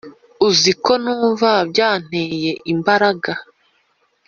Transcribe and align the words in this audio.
uziko 0.47 0.91
numva 1.03 1.49
byanteye 1.71 2.51
imbaraga 2.73 3.31